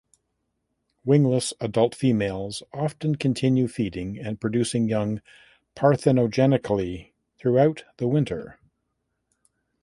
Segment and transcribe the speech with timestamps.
[1.05, 5.21] Wingless adult females often continue feeding and producing young
[5.75, 8.57] parthenogenetically throughout the winter.